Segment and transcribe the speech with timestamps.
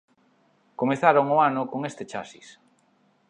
[0.79, 2.47] Comezaron o ano con este chasis.